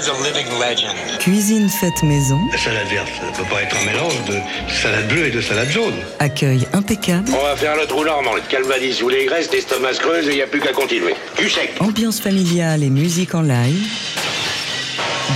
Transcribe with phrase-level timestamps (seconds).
[0.00, 0.94] is a living legend.
[1.18, 2.38] Cuisine faite maison.
[2.50, 4.38] La salade verte, ça ne peut pas être un mélange de
[4.72, 5.94] salade bleue et de salade jaune.
[6.18, 7.28] Accueil impeccable.
[7.38, 10.30] On va faire le trou normand, le calvadis ou les graisses, l'estomac se creuse et
[10.30, 11.14] il n'y a plus qu'à continuer.
[11.36, 11.74] Du sec.
[11.80, 13.86] Ambiance familiale et musique en live.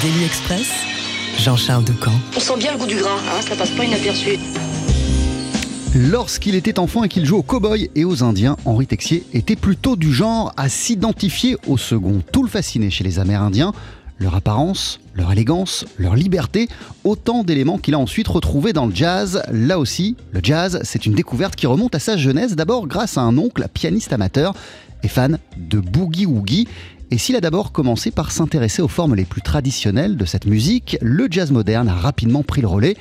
[0.02, 0.68] Daily Express.
[1.38, 2.12] Jean-Charles Ducamp.
[2.36, 4.38] On sent bien le goût du gras, hein, ça passe pas inaperçu.
[5.94, 9.94] Lorsqu'il était enfant et qu'il jouait aux cow-boys et aux Indiens, Henri Texier était plutôt
[9.94, 12.22] du genre à s'identifier au second.
[12.32, 13.72] Tout le fascinait chez les Amérindiens.
[14.18, 16.68] Leur apparence, leur élégance, leur liberté,
[17.02, 19.42] autant d'éléments qu'il a ensuite retrouvés dans le jazz.
[19.50, 23.22] Là aussi, le jazz, c'est une découverte qui remonte à sa jeunesse, d'abord grâce à
[23.22, 24.54] un oncle, pianiste amateur
[25.02, 26.68] et fan de boogie woogie.
[27.10, 30.96] Et s'il a d'abord commencé par s'intéresser aux formes les plus traditionnelles de cette musique,
[31.00, 32.96] le jazz moderne a rapidement pris le relais.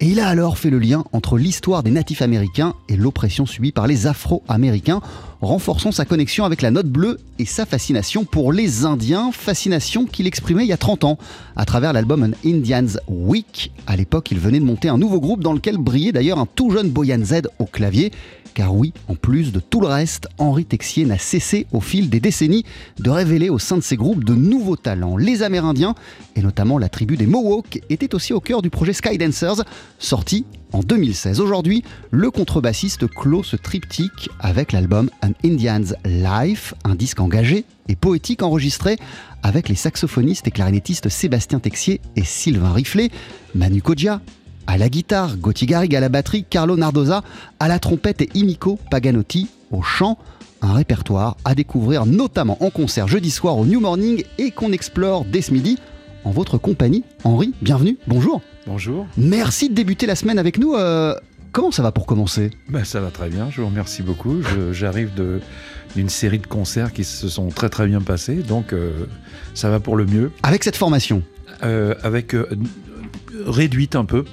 [0.00, 3.70] Et il a alors fait le lien entre l'histoire des natifs américains et l'oppression subie
[3.70, 5.00] par les Afro-Américains,
[5.40, 10.26] renforçant sa connexion avec la note bleue et sa fascination pour les Indiens, fascination qu'il
[10.26, 11.18] exprimait il y a 30 ans
[11.54, 13.70] à travers l'album An Indian's Week.
[13.86, 16.70] À l'époque, il venait de monter un nouveau groupe dans lequel brillait d'ailleurs un tout
[16.70, 18.10] jeune Boyan Z au clavier.
[18.54, 22.20] Car oui, en plus de tout le reste, Henri Texier n'a cessé au fil des
[22.20, 22.64] décennies
[23.00, 25.16] de révéler au sein de ses groupes de nouveaux talents.
[25.16, 25.96] Les Amérindiens,
[26.36, 29.64] et notamment la tribu des Mohawks, étaient aussi au cœur du projet Skydancers,
[29.98, 31.40] sorti en 2016.
[31.40, 37.96] Aujourd'hui, le contrebassiste clôt ce triptyque avec l'album An Indian's Life, un disque engagé et
[37.96, 38.98] poétique enregistré
[39.42, 43.10] avec les saxophonistes et clarinettistes Sébastien Texier et Sylvain Riflet,
[43.56, 44.20] Manu Kodja,
[44.66, 47.22] à la guitare, Gauthier Garrigue à la batterie, Carlo Nardoza
[47.60, 50.18] à la trompette et Imiko Paganotti au chant.
[50.62, 55.24] Un répertoire à découvrir notamment en concert jeudi soir au New Morning et qu'on explore
[55.26, 55.78] dès ce midi
[56.24, 57.04] en votre compagnie.
[57.24, 58.40] Henri, bienvenue, bonjour.
[58.66, 59.06] Bonjour.
[59.18, 60.74] Merci de débuter la semaine avec nous.
[60.74, 61.14] Euh,
[61.52, 62.50] comment ça va pour commencer?
[62.70, 64.36] Ben, Ça va très bien, je vous remercie beaucoup.
[64.72, 65.10] J'arrive
[65.94, 69.04] d'une série de concerts qui se sont très très bien passés, donc euh,
[69.52, 70.32] ça va pour le mieux.
[70.42, 71.22] Avec cette formation?
[71.62, 72.34] Euh, Avec
[73.46, 74.24] réduite un peu.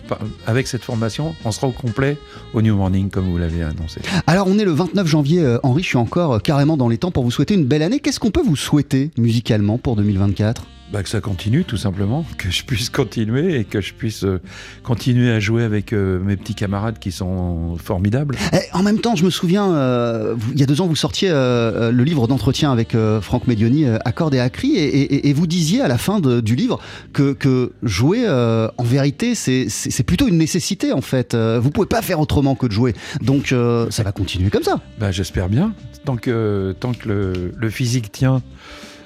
[0.47, 2.17] Avec cette formation, on sera au complet
[2.53, 4.01] au New Morning, comme vous l'avez annoncé.
[4.28, 6.97] Alors, on est le 29 janvier, euh, Henri, je suis encore euh, carrément dans les
[6.97, 8.00] temps pour vous souhaiter une belle année.
[8.00, 12.52] Qu'est-ce qu'on peut vous souhaiter musicalement pour 2024 bah, que ça continue tout simplement, que
[12.52, 14.41] je puisse continuer et que je puisse euh,
[14.84, 18.35] continuer à jouer avec euh, mes petits camarades qui sont formidables.
[18.52, 20.96] Et eh, en même temps, je me souviens, euh, il y a deux ans, vous
[20.97, 25.88] sortiez le livre d'entretien avec Franck Medioni, Accord et Acri, et, et, vous disiez à
[25.88, 26.80] la fin de, du livre
[27.13, 31.35] que, que jouer, en vérité, c'est plutôt une nécessité en fait.
[31.35, 32.94] Vous pouvez pas faire autrement que de jouer.
[33.22, 33.53] Donc
[33.90, 34.80] ça va continuer comme ça.
[35.00, 35.74] Bah, J'espère bien.
[36.06, 38.41] Tant que, tant que le, le physique tient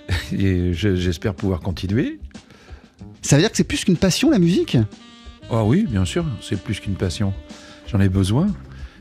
[0.38, 2.20] et j'espère pouvoir continuer.
[3.22, 4.78] Ça veut dire que c'est plus qu'une passion la musique?
[5.50, 7.34] Ah oui, bien sûr, c'est plus qu'une passion.
[7.88, 8.48] J'en ai besoin.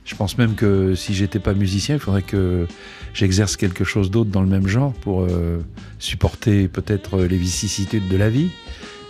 [0.04, 2.66] Je pense même que si j'étais pas musicien, il faudrait que
[3.14, 5.64] j'exerce quelque chose d'autre dans le même genre pour euh,
[5.98, 8.50] supporter peut-être les vicissitudes de la vie.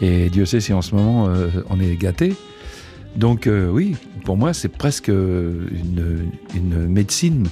[0.00, 2.34] Et Dieu sait si en ce moment euh, on est gâté.
[3.16, 7.48] Donc euh, oui, pour moi c'est presque une, une médecine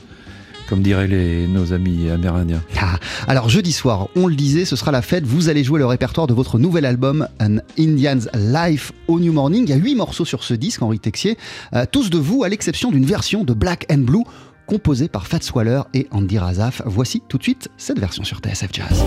[0.73, 1.07] comme diraient
[1.51, 2.63] nos amis amérindiens.
[2.81, 5.27] Ah, alors jeudi soir, on le disait, ce sera la fête.
[5.27, 9.65] Vous allez jouer le répertoire de votre nouvel album An Indian's Life au New Morning.
[9.65, 11.37] Il y a huit morceaux sur ce disque, Henri Texier,
[11.75, 14.25] euh, tous de vous, à l'exception d'une version de Black and Blue
[14.65, 16.81] composée par Fats Waller et Andy Razaf.
[16.87, 19.05] Voici tout de suite cette version sur TSF Jazz.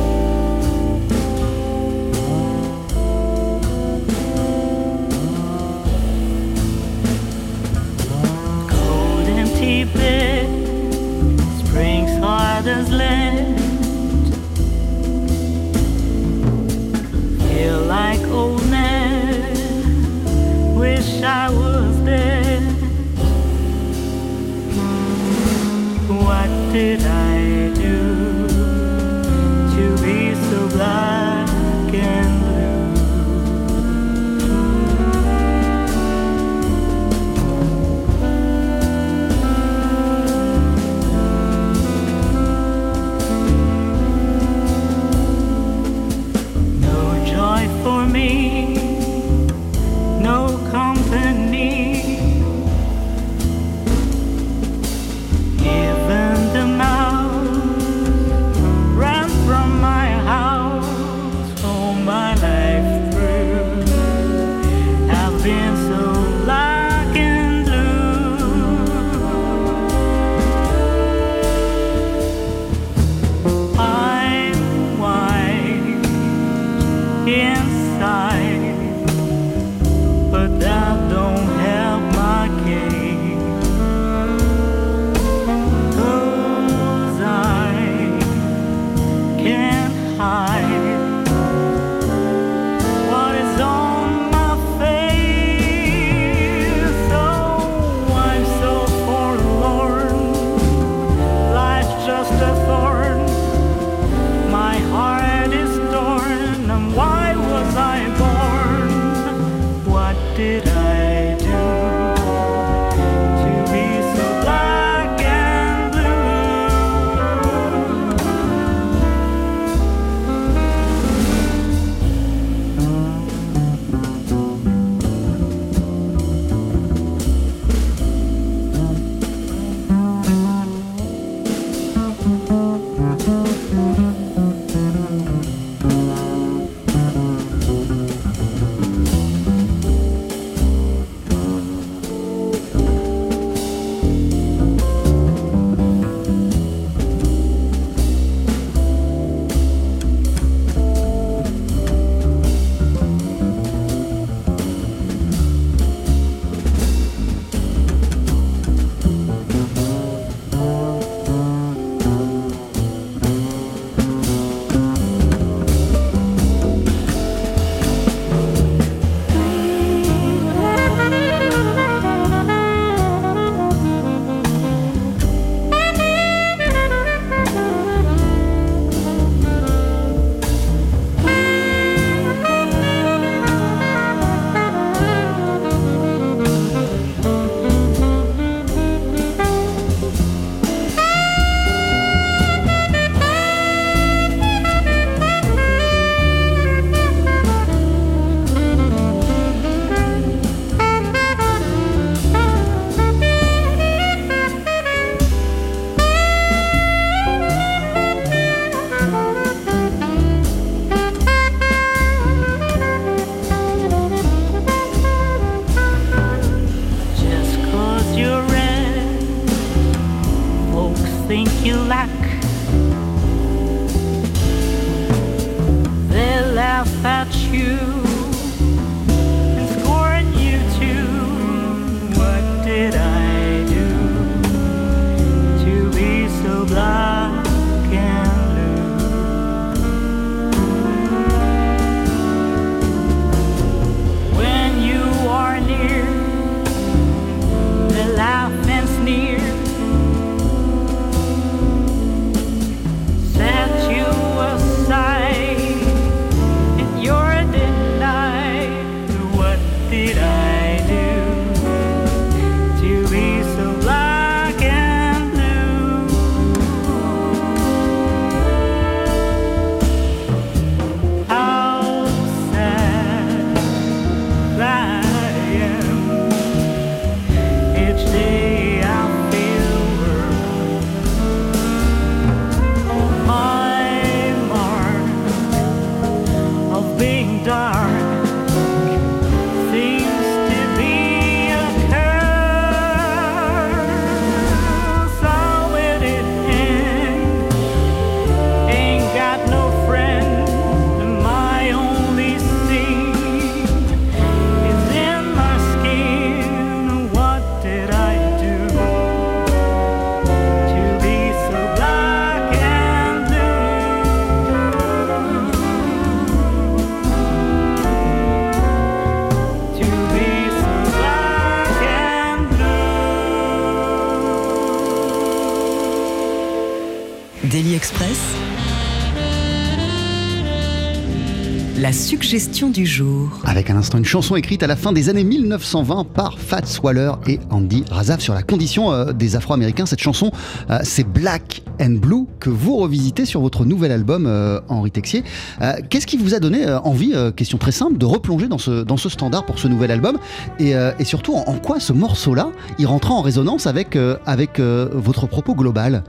[332.64, 333.42] Du jour.
[333.44, 337.12] Avec à l'instant une chanson écrite à la fin des années 1920 par Fats Waller
[337.28, 339.86] et Andy Razaf sur la condition euh, des Afro-Américains.
[339.86, 340.32] Cette chanson,
[340.70, 345.26] euh, c'est Black and Blue que vous revisitez sur votre nouvel album, euh, Henri Texier.
[345.62, 348.58] Euh, Qu'est-ce qui vous a donné euh, envie, euh, question très simple, de replonger dans
[348.58, 350.18] ce, dans ce standard pour ce nouvel album
[350.58, 354.16] et, euh, et surtout, en, en quoi ce morceau-là, il rentra en résonance avec, euh,
[354.26, 356.06] avec euh, votre propos global?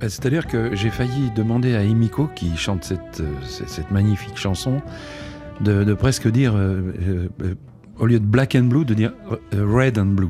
[0.00, 4.82] C'est-à-dire que j'ai failli demander à Emiko, qui chante cette, cette, cette magnifique chanson,
[5.60, 7.54] de, de presque dire, euh, euh, euh,
[7.98, 9.12] au lieu de black and blue, de dire
[9.52, 10.28] red and blue.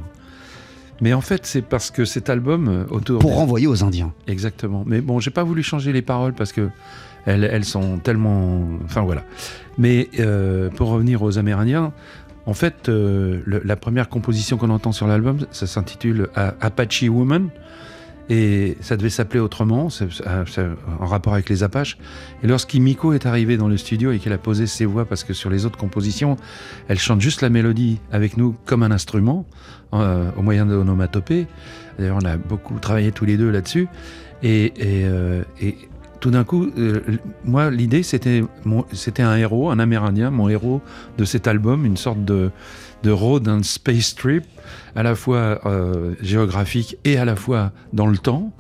[1.01, 3.19] Mais en fait, c'est parce que cet album, autour.
[3.19, 4.85] pour des- renvoyer aux Indiens Exactement.
[4.87, 6.69] Mais bon, j'ai pas voulu changer les paroles parce que
[7.27, 8.61] elles, elles sont tellement.
[8.85, 9.25] Enfin voilà.
[9.77, 11.93] Mais euh, pour revenir aux Amérindiens,
[12.47, 17.49] en fait, euh, le- la première composition qu'on entend sur l'album, ça s'intitule Apache Woman.
[18.31, 20.07] Et ça devait s'appeler autrement, c'est
[21.01, 21.99] en rapport avec les Apaches.
[22.43, 25.35] Et lorsqu'Imiko est arrivé dans le studio et qu'elle a posé ses voix, parce que
[25.35, 26.37] sur les autres compositions,
[26.89, 29.47] elle chante juste la mélodie avec nous comme un instrument,
[29.93, 31.47] euh, au moyen de l'onomatopée.
[31.99, 33.89] D'ailleurs, on a beaucoup travaillé tous les deux là-dessus.
[34.43, 35.77] Et, euh, et
[36.25, 37.01] tout d'un coup, euh,
[37.45, 38.43] moi, l'idée, c'était
[38.93, 40.81] c'était un héros, un Amérindien, mon héros
[41.19, 42.51] de cet album, une sorte de,
[43.05, 44.45] de road and space trip,
[44.97, 48.53] à la fois euh, géographique et à la fois dans le temps.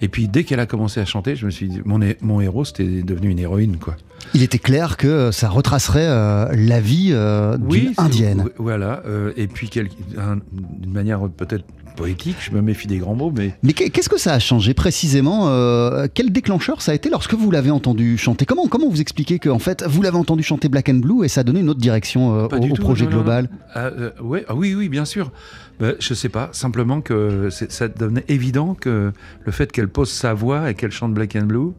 [0.00, 2.64] Et puis, dès qu'elle a commencé à chanter, je me suis dit, mon, mon héros,
[2.64, 3.96] c'était devenu une héroïne, quoi.
[4.34, 8.44] Il était clair que ça retracerait euh, la vie euh, d'une indienne.
[8.58, 9.02] Voilà.
[9.06, 11.64] euh, et puis, d'une manière peut-être
[11.98, 14.72] poétique, je me méfie des grands mots, mais Mais qu'est- qu'est-ce que ça a changé
[14.72, 18.46] précisément euh, Quel déclencheur ça a été lorsque vous l'avez entendu chanter?
[18.46, 21.28] Comment, comment vous expliquez que en fait vous l'avez entendu chanter Black and Blue et
[21.28, 23.50] ça a donné une autre direction euh, au, du au tout, projet non, non, global?
[23.74, 25.32] Ah, euh, ouais, ah oui, oui, bien sûr.
[25.80, 29.12] Ben, je sais pas, simplement que ça devenait évident que
[29.44, 31.72] le fait qu'elle pose sa voix et qu'elle chante Black and Blue,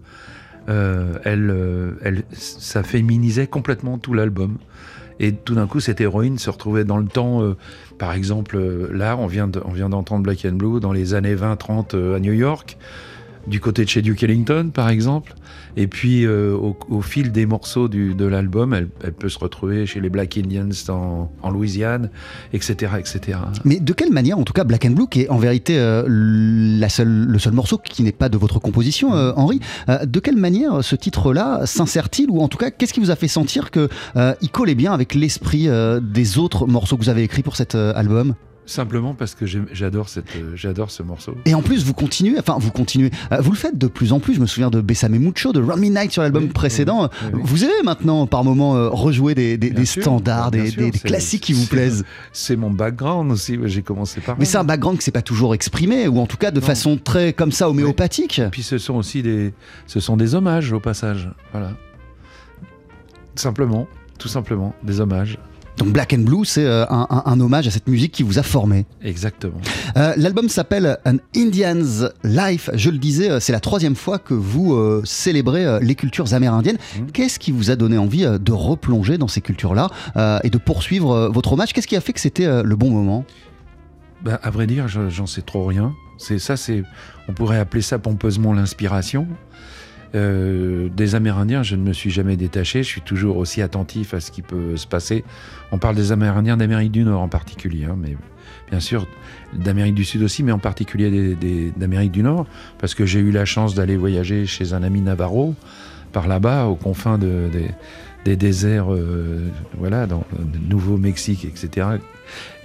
[0.67, 4.57] elle, elle, ça féminisait complètement tout l'album.
[5.21, 7.41] Et tout d'un coup, cette héroïne se retrouvait dans le temps.
[7.99, 11.13] Par exemple, euh, là, on vient de- on vient d'entendre Black and Blue dans les
[11.13, 12.77] années 20-30 euh, à New York,
[13.49, 15.33] du côté de chez Duke Ellington, par exemple.
[15.77, 19.99] Et puis, euh, au, fil des morceaux du- de l'album, elle, peut se retrouver chez
[19.99, 22.09] les Black Indians en, en Louisiane,
[22.53, 23.39] etc., etc.
[23.65, 26.05] Mais de quelle manière, en tout cas, Black and Blue, qui est en vérité euh,
[26.07, 30.37] la seule, le seul morceau qui n'est pas de votre composition, euh, Henri, de quelle
[30.37, 33.87] manière ce titre-là s'insère-t-il Ou en tout cas, qu'est-ce qui vous a fait sentir qu'il
[34.41, 35.67] il collait bien avec l'esprit
[36.01, 38.35] des autres morceaux que vous avez écrits pour cet album?
[38.69, 41.33] Simplement parce que j'adore cette, j'adore ce morceau.
[41.45, 44.19] Et en plus, vous continuez, enfin, vous continuez, euh, vous le faites de plus en
[44.19, 44.35] plus.
[44.35, 47.01] Je me souviens de Bessame Mucho, de Run Me Night sur l'album Oui, précédent.
[47.01, 47.41] oui, oui, oui.
[47.45, 50.91] Vous avez maintenant, par moments, euh, rejoué des, des- Bien des sûr, standards, des, sûr,
[51.03, 52.05] classiques qui vous plaisent.
[52.31, 53.57] C'est mon background aussi.
[53.65, 54.37] J'ai commencé par.
[54.37, 56.65] Mais c'est un background qui s'est pas toujours exprimé, ou en tout cas de Non.
[56.67, 58.39] façon très comme ça homéopathique.
[58.51, 59.51] Puis ce sont aussi des,
[59.87, 61.27] ce sont des hommages au passage.
[61.53, 61.71] Voilà.
[63.35, 63.87] Simplement,
[64.19, 65.39] tout simplement, des hommages.
[65.79, 68.37] Donc Black and Blue, c'est euh, un, un- un hommage à cette musique qui vous
[68.37, 68.85] a formé.
[69.01, 69.59] Exactement.
[69.97, 72.69] Euh, L'album s'appelle An Indian's Life.
[72.73, 76.77] Je le disais, euh, c'est la troisième fois que vous euh, célébrez les cultures amérindiennes.
[76.99, 77.11] Mhm.
[77.11, 81.29] Qu'est-ce qui vous a donné envie de replonger dans ces cultures-là euh, et de poursuivre
[81.33, 81.73] votre hommage?
[81.73, 83.23] Qu'est-ce qui a fait que c'était le bon moment?
[84.21, 85.93] Ben, à vrai dire, je- j'en sais trop rien.
[86.17, 86.83] C'est ça, c'est,
[87.29, 89.27] on pourrait appeler ça pompeusement l'inspiration.
[90.15, 92.81] Euh, des Amérindiens, je ne me suis jamais détaché.
[92.83, 95.23] Je suis toujours aussi attentif à ce qui peut se passer.
[95.71, 98.17] On parle des Amérindiens d'Amérique du Nord en particulier, hein, mais
[98.71, 99.07] bien sûr
[99.53, 101.35] d'Amérique du Sud aussi, mais en particulier
[101.77, 102.45] d'Amérique du Nord,
[102.79, 105.53] parce que j'ai eu la chance d'aller voyager chez un ami Navarro
[106.11, 107.69] par là-bas, aux confins de- des-
[108.25, 109.47] des déserts, euh,
[109.77, 111.87] voilà, dans le Nouveau-Mexique, etc.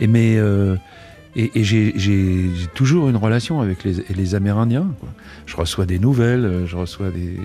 [0.01, 0.77] Et mais euh,
[1.37, 1.95] et, et j'ai-
[2.75, 4.89] toujours une relation avec les, les Amérindiens.
[5.01, 5.09] quoi.
[5.47, 7.37] Je reçois des nouvelles, euh, je reçois des,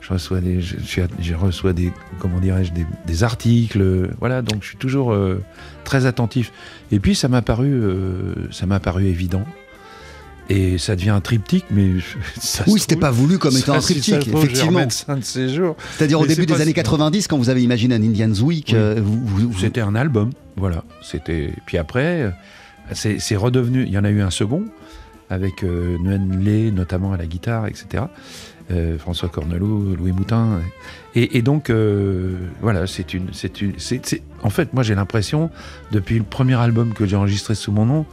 [0.00, 4.10] je reçois des, je, je suis- je reçois des, comment dirais-je, des, des articles.
[4.20, 5.40] Voilà, donc je suis toujours euh,
[5.84, 6.52] très attentif.
[6.92, 9.44] Et puis ça m'a paru, euh, ça m'a paru évident.
[10.50, 11.88] Et ça devient un triptyque, mais
[12.38, 14.86] ça Oui, c'était pas voulu comme étant ça, un si triptyque, trouve, effectivement.
[14.90, 18.74] C'est-à-dire au début des années si- 90, quand vous avez imaginé un Indian's Week, Oui.
[18.76, 20.84] euh, vous, C'était un album, voilà.
[21.02, 21.50] C'était.
[21.64, 22.30] Puis après,
[22.92, 23.84] c'est redevenu.
[23.84, 24.64] Il y en a eu un second
[25.30, 25.96] avec euh,
[26.40, 28.04] Lé, notamment à la guitare, etc.
[28.70, 30.60] Euh, François Cornelot, Louis Moutin.
[31.14, 33.28] Et, donc, euh, voilà, c'est une,
[33.60, 33.72] une,
[34.42, 35.50] En fait, moi, j'ai l'impression,
[35.92, 38.06] depuis le premier album que j'ai enregistré sous mon nom,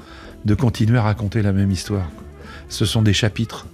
[0.45, 2.09] de continuer à raconter la même histoire.
[2.69, 3.65] Ce sont des chapitres.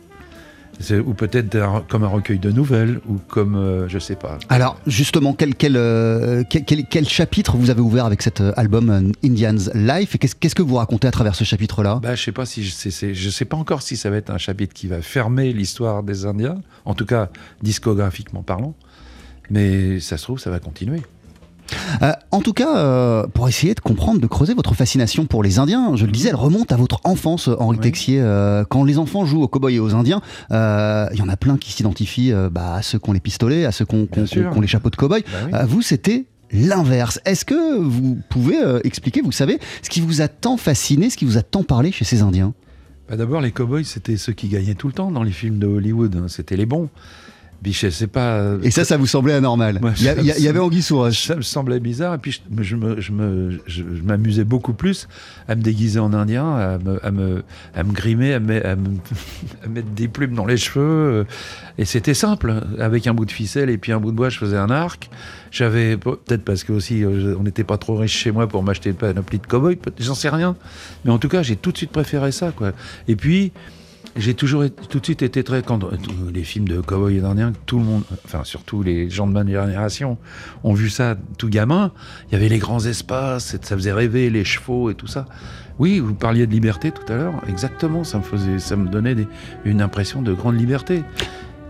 [1.06, 1.58] Ou peut-être
[1.88, 4.38] comme un recueil de nouvelles, ou comme, euh, je sais pas.
[4.50, 8.90] Alors justement, quel, quel, euh, quel, quel- chapitre vous avez ouvert avec cet euh, album
[8.90, 12.00] euh, Indian's Life et qu'est-ce qu'est-ce que vous racontez à travers ce chapitre-là?
[12.02, 14.18] Bah, je sais pas si je sais, c'est- je sais pas encore si ça va
[14.18, 17.30] être un chapitre qui va fermer l'histoire des Indiens, en tout cas
[17.64, 18.76] discographiquement parlant.
[19.50, 21.02] Mais ça se trouve, ça va continuer.
[22.02, 25.60] Euh, en tout cas, euh, pour essayer de comprendre, de creuser votre fascination pour les
[25.60, 27.84] Indiens, je le disais, elle remonte à votre enfance, Henri Oui.
[27.84, 28.20] Texier.
[28.22, 31.58] Euh, quand les enfants jouent aux cow-boys et aux Indiens, il y en a plein
[31.58, 34.08] qui s'identifient bah, à ceux qui ont les pistolets, à ceux qui ont,
[34.62, 35.24] les chapeaux de cow-boy.
[35.24, 35.68] Bah oui.
[35.68, 37.20] Vous, c'était l'inverse.
[37.26, 41.26] Est-ce que vous pouvez expliquer, vous savez, ce qui vous a tant fasciné, ce qui
[41.26, 42.54] vous a tant parlé chez ces Indiens?
[43.10, 45.68] Bah, D'abord, les cowboys, c'était ceux qui gagnaient tout le temps dans les films de
[45.68, 46.16] Hollywood.
[46.16, 46.26] hein.
[46.28, 46.90] C'était les bons.
[48.08, 48.54] Pas.
[48.64, 51.26] Et ça, ça vous semblait anormal Il y, avait Anguille sous roche.
[51.28, 52.14] Ça me semblait bizarre.
[52.16, 55.08] Et puis, je, je me- je me- je- je m'amusais beaucoup plus
[55.48, 57.44] à me déguiser en indien, à me, à me,
[57.76, 58.98] à me grimer, à me, à me-
[59.66, 61.26] à mettre des plumes dans les cheveux.
[61.78, 62.54] Et c'était simple.
[62.80, 65.10] Avec un bout de ficelle et puis un bout de bois, je faisais un arc.
[65.52, 68.90] J'avais, peut-être parce que aussi, euh, on n'était pas trop riche chez moi pour m'acheter
[68.90, 70.56] une panoplie de cow-boy, j'en sais rien.
[71.06, 72.74] Mais en tout cas, j'ai tout de suite préféré ça, quoi.
[73.08, 73.52] Et puis,
[74.18, 75.90] j'ai toujours tout de suite été très quand euh,
[76.34, 79.46] les films de cowboy et d'indiens, tout le monde, enfin surtout les gens de ma
[79.46, 80.18] génération,
[80.64, 81.92] ont vu ça tout gamin.
[82.30, 85.26] Il y avait les grands espaces, ça faisait rêver les chevaux et tout ça.
[85.80, 88.04] Oui, vous parliez de liberté tout à l'heure, exactement.
[88.04, 89.16] Ça me faisait, ça me donnait
[89.64, 91.04] une impression de grande liberté.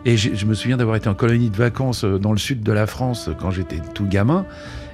[0.07, 2.71] Et je me souviens d'avoir été en colonie de vacances euh, dans le sud de
[2.71, 4.45] la France euh, quand j'étais tout gamin.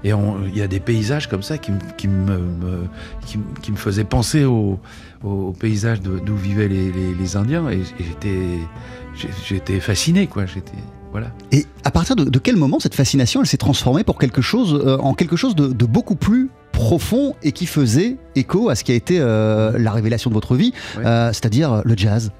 [0.04, 2.88] Et il y a des paysages comme ça qui, me- qui me, me-
[3.26, 4.80] qui, me- qui me faisaient penser au,
[5.24, 7.70] au, au paysage de- d'où vivaient les, les- les Indiens.
[7.70, 7.84] Et,
[9.48, 10.46] j'étais, fasciné, quoi.
[10.46, 10.72] J'étais,
[11.12, 11.28] voilà.
[11.52, 14.74] Et à partir de, de quel moment cette fascination, elle s'est transformée pour quelque chose,
[14.86, 18.84] euh, en quelque chose de, de beaucoup plus profond et qui faisait écho à ce
[18.84, 21.06] qui a été euh, la révélation de votre vie, Ouais.
[21.06, 22.32] euh, c'est-à-dire le jazz?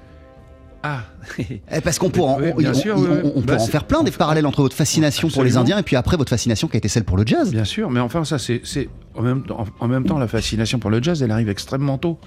[0.86, 1.00] Ah,
[1.38, 3.30] Eh, Parce qu'on pourra, Oui, on, bien on- sûr, on- oui, oui.
[3.36, 5.56] on peut Bah, en faire plein des parallèles entre votre fascination pour les.
[5.56, 7.50] Indiens et puis après votre fascination qui a été celle pour le jazz.
[7.50, 8.60] Bien sûr, mais enfin, ça, c'est.
[8.64, 11.48] c'est- En même, temps- en, en même temps, la fascination pour le jazz, elle arrive
[11.48, 12.18] extrêmement tôt.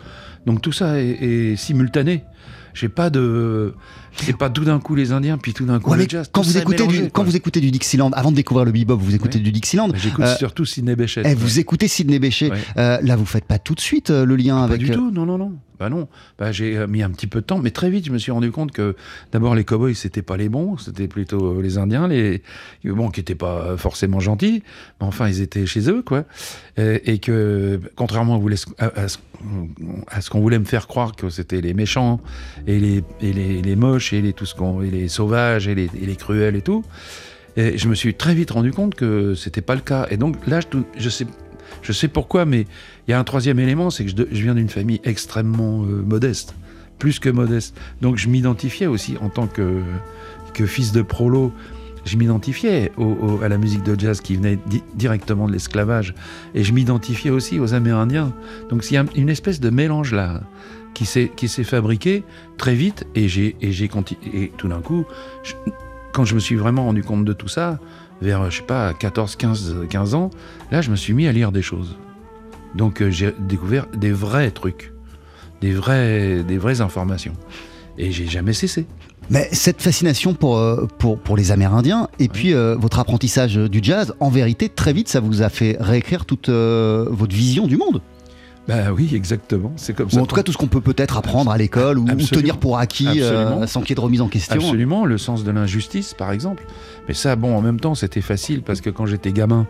[0.48, 2.24] Donc tout ça est, est simultané.
[2.74, 3.76] J'ai pas de.
[4.24, 6.30] C'est pas tout d'un coup les Indiens, puis tout d'un coup Ouais, le jazz.
[6.32, 9.16] quand vous écoutez du, quand vous écoutez du Dixieland, avant de découvrir le bebop, vous
[9.16, 9.44] écoutez Oui.
[9.44, 9.90] du Dixieland.
[9.96, 11.24] J'écoute Euh, surtout Sidney Bechet.
[11.26, 12.50] eh, vous écoutez Sidney Bechet.
[12.52, 12.58] Ouais.
[12.78, 14.80] Euh, là, vous faites pas tout de suite euh, le lien Pas avec.
[14.80, 15.54] du euh, tout, non, non, non.
[15.80, 16.08] Bah non.
[16.40, 18.50] Bah, j'ai mis un petit peu de temps, mais très vite, je me suis rendu
[18.52, 18.96] compte que
[19.32, 22.42] d'abord, les cowboys, c'était pas les bons, c'était plutôt les Indiens, les
[22.84, 24.64] bon, qui étaient pas forcément gentils,
[25.00, 26.24] mais enfin, ils étaient chez eux, quoi.
[26.78, 28.42] Et, et que, contrairement
[28.80, 28.86] à,
[30.08, 32.22] à ce qu'on voulait me faire croire que c'était les méchants
[32.66, 35.90] et les, et les, les moches et les, tout ce qu'on, les sauvages et les,
[36.02, 36.84] et les cruels et tout,
[37.58, 40.06] et je me suis très vite rendu compte que c'était pas le cas.
[40.12, 40.60] Et donc là,
[40.96, 41.26] je, sais,
[41.82, 42.68] je sais pourquoi, mais
[43.08, 46.54] il y a un troisième élément, c'est que je, viens d'une famille extrêmement euh, modeste,
[47.00, 47.76] plus que modeste.
[48.02, 49.82] Donc je m'identifiais aussi en tant que,
[50.54, 51.52] que fils de prolo.
[52.06, 52.92] Je m'identifiais
[53.44, 56.14] à la musique de jazz qui venait di- directement de l'esclavage.
[56.54, 58.32] Et je m'identifiais aussi aux Amérindiens.
[58.70, 60.42] Donc il y a une espèce de mélange là
[60.98, 62.24] qui s'est qui s'est fabriqué
[62.58, 63.06] très vite.
[63.14, 63.88] Et j'ai et j'ai
[64.34, 65.06] Et tout d'un coup,
[65.44, 65.54] je-
[66.12, 67.78] quand je me suis vraiment rendu compte de tout ça,
[68.20, 70.32] vers, je sais pas, 14, 15, 15 ans,
[70.72, 71.96] là, je me suis mis à lire des choses.
[72.74, 74.92] Donc, euh, j'ai découvert des vrais trucs,
[75.62, 77.34] des, vrais, des vraies informations.
[78.00, 78.88] Et j'ai jamais cessé.
[79.30, 83.80] Mais cette fascination pour, euh, pour, pour les Amérindiens et puis euh, votre apprentissage du
[83.84, 87.78] jazz, en vérité, très vite, ça vous a fait réécrire toute euh, votre vision du
[87.78, 88.02] monde.
[88.68, 89.72] Bah oui, exactement.
[89.78, 90.20] C'est comme ça.
[90.20, 92.78] Ou en tout cas, tout ce qu'on peut peut-être apprendre à l'école ou, tenir pour
[92.78, 94.56] acquis euh, sans qu'il y ait de remise en question.
[94.56, 96.66] Absolument, le sens de l'injustice, par exemple.
[97.08, 99.68] Mais ça, bon, en même temps, c'était facile parce que quand j'étais gamin,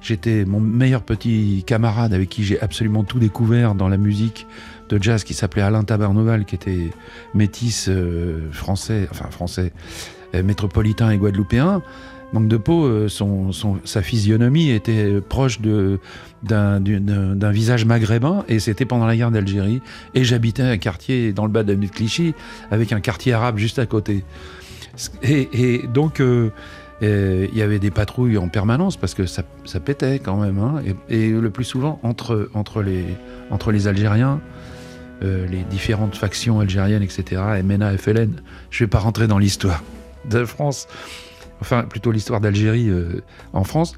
[0.00, 4.46] j'étais mon meilleur petit camarade avec qui j'ai absolument tout découvert dans la musique
[4.88, 6.90] de jazz qui s'appelait Alain Tabarnoval, qui était
[7.34, 9.72] métis euh, français, enfin français,
[10.34, 11.82] euh, métropolitain et guadeloupéen.
[12.32, 16.80] Manque de peau, euh, son, son- sa physionomie était proche d'un,
[17.50, 19.82] visage maghrébin et c'était pendant la guerre d'Algérie.
[20.14, 22.34] Et j'habitais un quartier dans le bas de de Clichy
[22.70, 24.24] avec un quartier arabe juste à côté.
[25.22, 26.50] Et, donc, euh,
[27.02, 30.58] euh, il y avait des patrouilles en permanence parce que ça, ça pétait quand même.
[30.58, 30.82] hein.
[31.08, 33.04] et, le plus souvent, entre, entre, les,
[33.50, 34.40] entre les Algériens,
[35.22, 38.40] les différentes factions algériennes, etc., MNA, FLN,
[38.70, 39.82] je ne vais pas rentrer dans l'histoire
[40.30, 40.88] de France,
[41.60, 43.20] enfin plutôt l'histoire d'Algérie euh,
[43.52, 43.94] en France.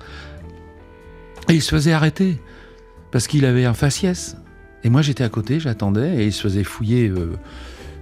[1.49, 2.39] Et il se faisait arrêter
[3.11, 4.37] parce qu'il avait un faciès.
[4.85, 7.33] Et moi j'étais à côté, j'attendais, et il se faisait fouiller euh,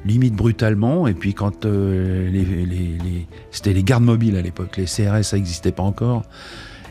[0.04, 1.06] limite brutalement.
[1.06, 5.72] Et puis quand euh, les, c'était les gardes mobiles à l'époque, les CRS ça n'existait
[5.72, 6.22] pas encore.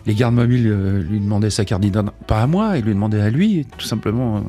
[0.06, 0.72] Les gardes mobiles
[1.10, 4.44] lui demandaient sa carte d'identité, pas à moi, ils lui demandaient à lui, tout simplement.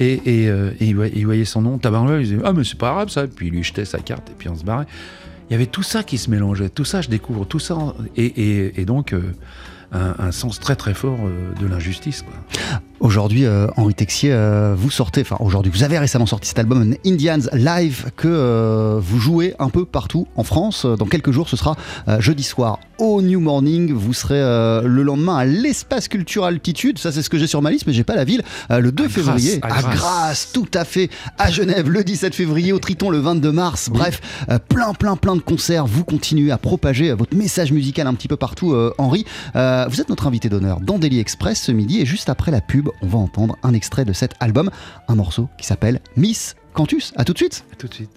[0.00, 3.10] Et, et, et il voyait- son nom, Tabarnouel, il disait Ah, mais c'est pas arabe
[3.10, 3.26] ça.
[3.28, 4.86] Puis il lui jetait sa carte et puis on se barrait.
[5.50, 7.76] Il y avait tout ça qui se mélangeait, tout ça je découvre, tout ça.
[8.16, 9.34] Et, donc euh,
[9.90, 12.24] un, un sens très très fort euh, de l'injustice.
[13.00, 16.94] Aujourd'hui, euh, Henri Texier, euh, vous sortez, enfin aujourd'hui, vous avez récemment sorti cet album
[17.06, 20.84] Indians Live que euh, vous jouez un peu partout en France.
[20.84, 21.76] Dans quelques jours, ce sera
[22.18, 23.90] jeudi soir au New Morning.
[23.94, 26.98] Vous serez le lendemain à l'espace culture altitude.
[26.98, 28.42] Ça, c'est ce que j'ai sur ma liste, mais j'ai pas la ville.
[28.68, 29.94] Le 2 À Grasse, février, à à Grasse.
[29.94, 31.08] Grasse, tout à fait.
[31.38, 33.88] À Genève, le 17 février, au Triton, le 22 mars.
[33.90, 34.20] Bref,
[34.68, 35.86] plein, plein, plein de concerts.
[35.86, 39.24] Vous continuez à propager votre message musical un petit peu partout, Henri.
[39.54, 42.89] Vous êtes notre invité d'honneur dans Daily Express ce midi et juste après la pub,
[43.02, 44.70] on va entendre un extrait de cet album,
[45.08, 47.12] un morceau qui s'appelle Miss Cantus.
[47.16, 47.64] À tout de suite.
[47.72, 48.10] À tout de suite.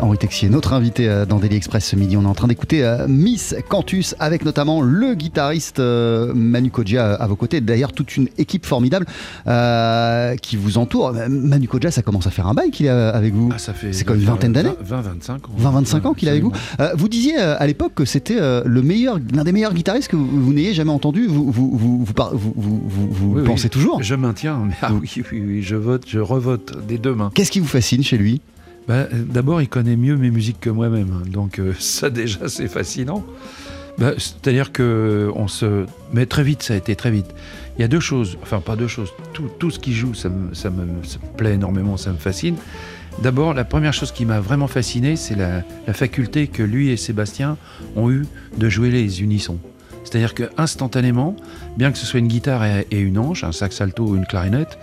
[0.00, 2.16] Henri Texier, notre invité euh, dans Daily Express ce midi.
[2.16, 7.14] On est en train d'écouter euh, Miss Cantus avec notamment le guitariste euh, Manu Kodja
[7.14, 7.60] à vos côtés.
[7.60, 9.06] D'ailleurs, toute une équipe formidable
[10.40, 11.12] qui vous entoure.
[11.28, 13.50] Manu Kodja, ça commence à faire un bail qu'il est avec vous.
[13.52, 13.92] Ah, ça fait.
[13.92, 15.80] C'est comme une vingtaine d'années 20-25 ans.
[15.80, 16.52] 20-25 ans qu'il est avec vous.
[16.94, 20.74] vous disiez à l'époque que c'était le meilleur, l'un des meilleurs guitaristes que vous, n'ayez
[20.74, 21.26] jamais entendu.
[21.26, 22.04] Vous, vous, vous,
[23.10, 24.02] vous, pensez toujours?
[24.02, 24.62] Je maintiens.
[24.64, 27.30] Mais ah oui, oui, oui, je vote, je revote des deux mains.
[27.34, 28.40] Qu'est-ce qui vous fascine chez lui?
[28.88, 31.22] Bah, D'abord, il connaît mieux mes musiques que moi-même.
[31.26, 33.24] Donc euh, ça déjà, c'est fascinant.
[33.98, 35.84] Bah, c'est-à-dire que on se...
[36.12, 37.26] Mais très vite, ça a été très vite.
[37.78, 40.28] Il y a deux choses, enfin pas deux choses, tout, tout ce qui joue, ça
[40.28, 40.86] me, ça, me,
[41.36, 42.56] plaît énormément, ça me fascine.
[43.22, 47.56] D'abord, la première chose qui m'a vraiment fasciné, c'est la, faculté que lui et Sébastien
[47.96, 49.58] ont eu de jouer les unissons.
[50.04, 51.36] C'est-à-dire que instantanément,
[51.76, 54.26] bien que ce soit une guitare et, et une hanche, un sax alto ou une
[54.26, 54.78] clarinette,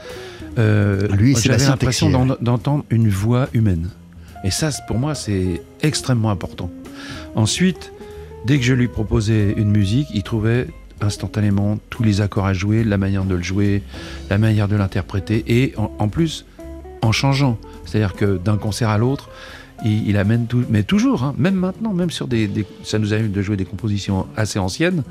[0.58, 2.10] euh, Lui, j'avais l'impression
[2.42, 3.90] d'entendre une voix humaine.
[4.44, 6.72] Et ça, pour moi, c'est extrêmement important.
[7.36, 7.92] Ensuite,
[8.46, 10.68] dès que je lui proposais une musique, il trouvait
[11.02, 13.84] instantanément tous les accords à jouer, la manière de le jouer,
[14.30, 16.46] la manière de l'interpréter, et en, plus,
[17.02, 17.58] en changeant.
[17.86, 19.30] C'est-à-dire que d'un concert à l'autre,
[19.86, 22.50] il, amène tout, mais toujours, hein, même maintenant, même sur des,
[22.84, 25.04] ça nous arrive de jouer des compositions assez anciennes,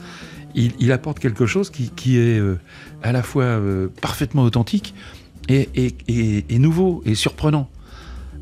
[0.55, 2.59] il, apporte quelque chose qui, est euh,
[3.03, 4.95] à la fois euh, parfaitement authentique,
[5.49, 7.69] et, nouveau et surprenant.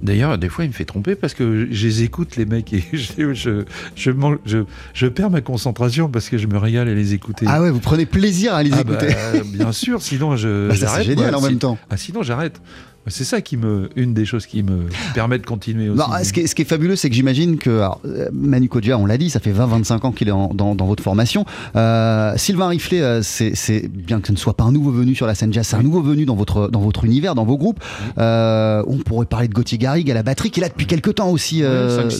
[0.03, 2.85] D'ailleurs, des fois, il me fait tromper parce que je les écoute, les mecs, et
[2.93, 3.65] je, je,
[3.97, 7.47] je, je, perds ma concentration parce que je me régale à les écouter.
[7.49, 9.15] Ah ouais, vous prenez plaisir à les ah bah, écouter
[9.55, 10.69] Bien sûr, sinon je.
[10.69, 11.79] Bah, c'est génial en même temps.
[11.89, 12.61] Ah, sinon, j'arrête.
[13.09, 16.03] C'est ça qui me, une des choses qui me permet de continuer aussi.
[16.25, 17.71] ce, qui est, ce, qui est, fabuleux, c'est que j'imagine que
[18.05, 21.03] euh, Manu Kodja, on l'a dit, ça fait 20-25 ans qu'il est dans, dans, votre
[21.03, 21.45] formation.
[21.77, 25.27] Euh, Sylvain Riflet, euh, c'est bien que ce ne soit pas un nouveau venu sur
[25.27, 27.81] la scène jazz, c'est un nouveau venu dans votre, dans votre univers, dans vos groupes.
[28.17, 31.31] on pourrait parler de Gauthier Garrigue à la batterie, qui est là depuis quelques temps
[31.31, 31.63] aussi,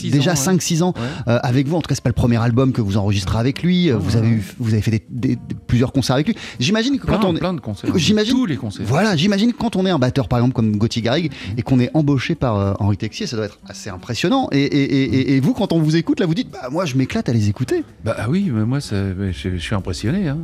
[0.03, 0.93] déjà 5-6 ans,
[1.25, 1.75] avec vous.
[1.75, 3.89] En tout cas, c'est pas le premier album que vous enregistrez avec lui.
[3.91, 6.35] vous, avez eu, vous avez fait des, plusieurs concerts avec lui.
[6.59, 7.91] J'imagine que quand on plein de concerts.
[7.95, 8.85] J'imagine tous les concerts.
[8.87, 11.89] Voilà, j'imagine quand on est un batteur, par exemple, comme Gauthier Garrigue et qu'on est
[11.93, 14.49] embauché par euh, Henri Texier, ça doit être assez impressionnant.
[14.51, 17.49] Et, vous, quand on vous écoute, là, vous dites, bah moi, je m'éclate à les
[17.49, 17.83] écouter.
[18.03, 20.27] Bah ah oui, mais moi, je, suis impressionné.
[20.27, 20.39] Hein.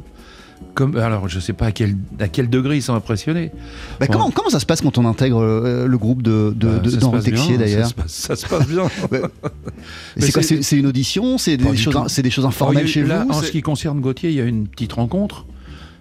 [0.76, 3.52] Comme, alors, je sais pas à quel, à quel degré ils sont impressionnés.
[4.00, 6.90] Bah, comment, comment ça se passe quand on intègre euh, le groupe de, de, bah,
[7.00, 8.88] d'Henri Texier d'ailleurs ça, se passe bien.
[10.18, 13.32] c'est quoi c'est, une audition C'est des, choses, c'est des choses informelles chez là, vous
[13.32, 15.46] En ce qui concerne Gauthier, il y a une petite rencontre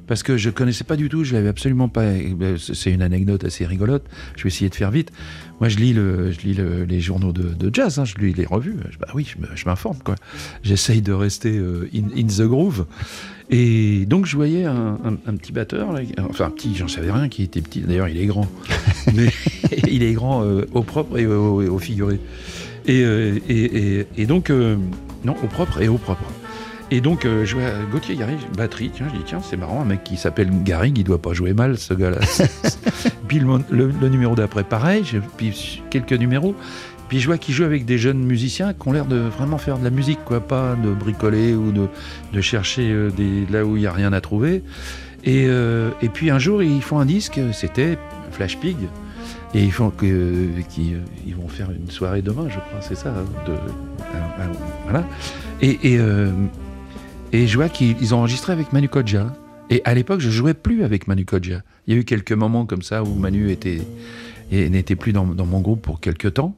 [0.06, 2.04] parce que je connaissais pas du tout, je l'avais absolument pas.
[2.04, 4.04] Ben, c'est une anecdote assez rigolote.
[4.36, 5.12] Je vais essayer de faire vite.
[5.60, 8.76] Moi, je lis, le, je lis les journaux de, jazz, hein, je lis les revues.
[9.00, 10.16] Bah oui, je m'informe quoi.
[10.62, 12.86] J'essaye de rester euh, in, the groove.
[13.50, 14.96] Et donc, je voyais un,
[15.36, 15.94] petit batteur,
[16.28, 17.80] enfin un petit, j'en savais rien, qui était petit.
[17.80, 18.48] D'ailleurs, il est grand,
[19.14, 19.28] mais
[19.88, 22.18] il est grand euh, au propre et au, figuré.
[22.88, 26.24] Euh, et, et, donc, non, au propre et au propre.
[26.92, 28.90] Et donc, euh, je vois Gauthier Garrigue, batterie.
[28.92, 31.54] Tiens, je dis, tiens, c'est marrant, un mec qui s'appelle Garrigue, il doit pas jouer
[31.54, 32.18] mal, ce gars-là.
[33.28, 35.02] puis le, numéro d'après, pareil,
[35.38, 36.54] puis quelques numéros.
[37.08, 39.78] Puis je vois qu'il joue avec des jeunes musiciens qui ont l'air de vraiment faire
[39.78, 41.86] de la musique, quoi, pas de bricoler ou de,
[42.34, 44.62] de chercher euh, des, là où il n'y a rien à trouver.
[45.24, 47.96] Et, euh, et, puis un jour, ils font un disque, c'était
[48.32, 48.76] Flash Pig.
[49.54, 50.46] Et ils, font que,
[51.26, 53.08] ils vont faire une soirée demain, je crois, c'est ça.
[53.08, 53.54] Hein, de,
[54.84, 55.06] voilà.
[55.62, 55.98] Et, et,
[57.32, 59.32] et je vois qu'ils ont enregistré avec Manu Kodja.
[59.70, 61.62] Et à l'époque, je jouais plus avec Manu Kodja.
[61.86, 63.80] Il y a eu quelques moments comme ça où Manu était
[64.52, 66.54] n'était plus dans, mon groupe pour quelques temps.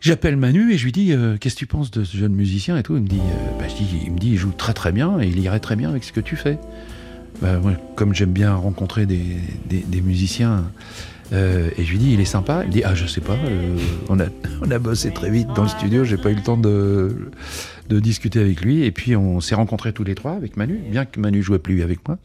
[0.00, 2.76] J'appelle Manu et je lui dis euh, qu'est-ce que tu penses de ce jeune musicien
[2.76, 2.96] et tout?
[2.96, 3.64] Il me dit, euh, bah,
[4.04, 6.12] il me dit il joue très très bien et il irait très bien avec ce
[6.12, 6.58] que tu fais.
[7.40, 7.60] Bah,
[7.94, 10.64] comme j'aime bien rencontrer des, musiciens
[11.32, 12.62] euh, et je lui dis, il est sympa.
[12.66, 13.36] Il dit, ah, je sais pas.
[14.10, 14.26] On, a,
[14.62, 16.04] on a bossé très vite dans le studio.
[16.04, 17.30] J'ai pas eu le temps de,
[17.88, 18.84] de discuter avec lui.
[18.84, 21.82] Et puis on s'est rencontrés tous les trois avec Manu, bien que Manu jouait plus
[21.82, 22.18] avec moi,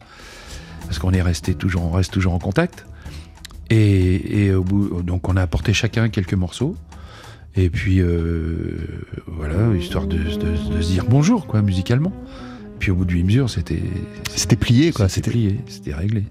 [0.84, 2.86] parce qu'on est resté toujours, on reste toujours en contact.
[3.70, 6.76] Et, et au bout, donc on a apporté chacun quelques morceaux.
[7.54, 8.78] Et puis euh,
[9.26, 12.12] voilà, histoire de, de, se dire bonjour, quoi, musicalement.
[12.78, 13.82] Puis au bout de huit mesures, c'était.
[14.34, 15.08] C'était plié, quoi.
[15.08, 16.24] C'était plié, c'était réglé.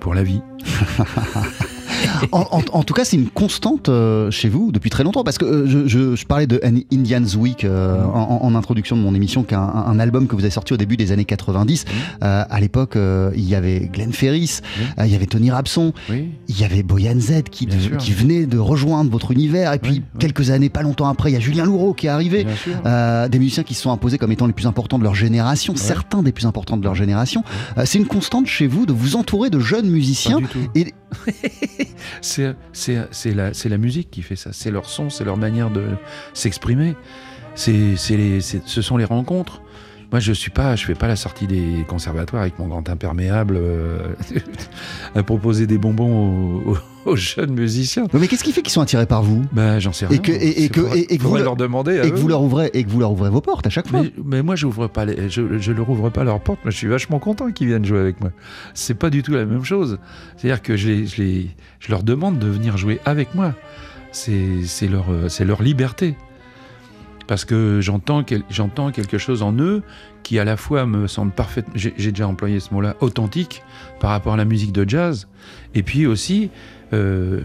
[0.00, 0.42] Pour la vie.
[2.32, 5.38] en, en- en tout cas, c'est une constante euh, chez vous depuis très longtemps parce
[5.38, 9.02] que euh, je, je- je parlais de An Indian's Week euh, en, en introduction de
[9.02, 11.24] mon émission, qui est un, un album que vous avez sorti au début des années
[11.24, 11.84] 90.
[12.22, 14.84] Euh, à l'époque, il y avait Glenn Ferris, Oui.
[14.98, 17.74] euh, il y avait Tony Rabson, Oui, il y avait Boyan Z qui, de-
[18.12, 19.72] venait de rejoindre votre univers.
[19.72, 22.10] Et puis, Oui, quelques années, pas longtemps après, il y a Julien Louraud qui est
[22.10, 22.46] arrivé.
[23.30, 26.22] des musiciens qui se sont imposés comme étant les plus importants de leur génération, certains
[26.22, 27.42] des plus importants de leur génération.
[27.84, 30.38] C'est une constante chez vous de vous entourer de jeunes Pas musiciens.
[30.38, 30.58] du tout.
[30.74, 30.92] Et
[32.20, 32.54] C'est
[33.34, 34.50] la, la musique qui fait ça.
[34.52, 35.88] C'est leur son, c'est leur manière de
[36.34, 36.94] s'exprimer.
[37.54, 39.62] Ce sont les rencontres.
[40.12, 43.56] Moi, je suis pas, je fais pas la sortie des conservatoires avec mon grand imperméable
[43.56, 44.08] euh,
[45.14, 46.74] à proposer des bonbons
[47.06, 48.06] aux, jeunes musiciens.
[48.12, 49.44] Mais qu'est-ce qui fait qu'ils sont attirés par vous?
[49.52, 50.18] Bah, j'en sais Et rien.
[50.18, 52.00] que- et- que- et- vous- leur demander.
[52.04, 54.02] et que vous leur ouvrez et que vous leur ouvrez vos portes à chaque fois.
[54.02, 56.60] Mais, mais moi, j'ouvre pas les, je, je leur ouvre pas leurs portes.
[56.64, 58.30] Moi, je suis vachement content qu'ils viennent jouer avec moi.
[58.74, 59.98] C'est pas du tout la même chose.
[60.36, 63.54] C'est-à-dire que je, les, je, les- je leur demande de venir jouer avec moi.
[64.12, 66.16] C'est leur, euh, c'est leur liberté.
[67.30, 69.84] Parce que j'entends quel- j'entends quelque chose en eux
[70.24, 71.62] qui à la fois me semble parfait.
[71.76, 73.62] J'ai déjà employé ce mot-là, authentique
[74.00, 75.28] par rapport à la musique de jazz.
[75.76, 76.50] Et puis aussi,
[76.92, 77.42] euh,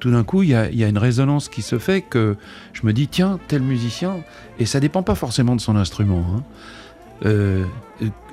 [0.00, 2.36] tout d'un coup, il y a, il y a une résonance qui se fait que
[2.72, 4.16] je me dis, tiens, tel musicien,
[4.58, 6.42] et ça dépend pas forcément de son instrument, hein,
[7.24, 7.64] euh,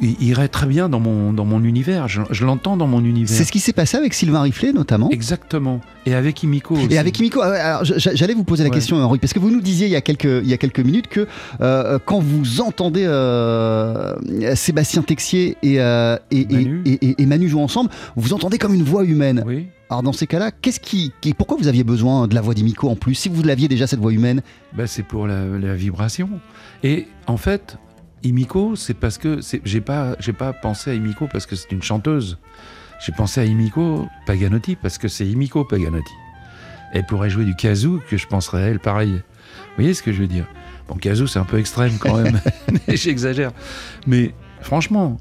[0.02, 2.08] irait très bien dans mon, dans mon univers.
[2.08, 3.36] Je, je l'entends dans mon univers.
[3.36, 5.10] C'est ce qui s'est passé avec Sylvain Riflet notamment.
[5.12, 5.80] Exactement.
[6.06, 6.88] Et avec Imiko aussi.
[6.92, 7.48] Et avec Imiko, ah
[7.78, 8.76] alors, j'allais vous poser la Ouais.
[8.76, 10.80] question, Henri, parce que vous nous disiez il y a quelques, il y a quelques
[10.80, 11.28] minutes que
[11.62, 14.16] euh, quand vous entendez euh,
[14.56, 16.82] Sébastien Texier et, euh, et, Manu.
[16.86, 19.44] et- et- et Manu jouer ensemble, vous entendez comme une voix humaine.
[19.46, 19.68] Oui.
[19.92, 22.90] Alors dans ces cas-là, qu'est-ce qui, qui- pourquoi vous aviez besoin de la voix d'Imiko
[22.90, 24.42] en plus, si vous l'aviez déjà cette voix humaine?
[24.78, 26.30] Bah, c'est pour la, la vibration.
[26.84, 27.78] Et en fait,
[28.24, 31.82] Imiko, c'est parce que j'ai pas, j'ai pas pensé à Imiko parce que c'est une
[31.84, 32.38] chanteuse.
[33.06, 36.12] J'ai pensé à Imiko Paganotti parce que c'est Imiko Paganotti.
[36.92, 39.12] Elle pourrait jouer du kazoo que je penserais à elle pareil.
[39.14, 40.46] Vous voyez ce que je veux dire?
[40.88, 42.40] Bon, kazoo, c'est un peu extrême quand même.
[42.88, 43.52] J'exagère.
[44.08, 45.18] Mais franchement,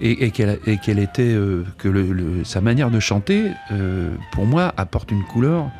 [0.00, 4.74] et, et qu'elle était euh, que le, le- sa manière de chanter, euh, pour moi,
[4.76, 5.70] apporte une couleur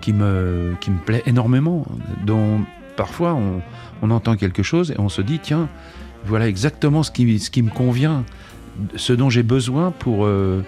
[0.00, 1.84] qui me qui me plaît énormément.
[2.24, 2.62] Dont
[2.96, 3.60] parfois on,
[4.02, 5.68] on entend quelque chose et on se dit tiens,
[6.26, 8.24] voilà exactement ce qui ce qui me convient,
[8.96, 10.62] ce dont j'ai besoin pour euh,